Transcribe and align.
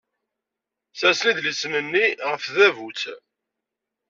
Ssersen 0.91 1.29
idlisen-nni 1.31 2.05
ɣef 2.29 2.41
tdabut. 2.45 3.01